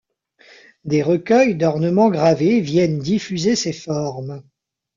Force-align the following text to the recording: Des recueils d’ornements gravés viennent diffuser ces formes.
Des 0.83 1.03
recueils 1.03 1.53
d’ornements 1.53 2.09
gravés 2.09 2.59
viennent 2.59 2.97
diffuser 2.97 3.55
ces 3.55 3.71
formes. 3.71 4.41